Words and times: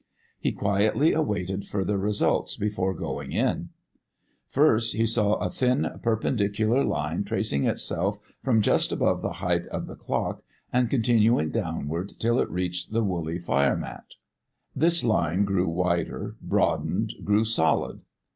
He 0.39 0.51
quietly 0.51 1.13
awaited 1.13 1.63
further 1.67 1.95
results 1.99 2.57
before 2.57 2.95
going 2.95 3.33
in. 3.33 3.69
First 4.47 4.95
he 4.95 5.05
saw 5.05 5.33
a 5.35 5.47
thin 5.51 5.99
perpendicular 6.01 6.83
line 6.83 7.23
tracing 7.23 7.65
itself 7.67 8.17
from 8.41 8.63
just 8.63 8.91
above 8.91 9.21
the 9.21 9.33
height 9.33 9.67
of 9.67 9.85
the 9.85 9.95
clock 9.95 10.41
and 10.73 10.89
continuing 10.89 11.51
downwards 11.51 12.15
till 12.15 12.39
it 12.39 12.49
reached 12.49 12.91
the 12.93 13.03
woolly 13.03 13.37
fire 13.37 13.77
mat. 13.77 14.15
This 14.75 15.03
line 15.03 15.45
grew 15.45 15.67
wider, 15.69 16.35
broadened, 16.41 17.13
grew 17.23 17.45
solid. 17.45 18.01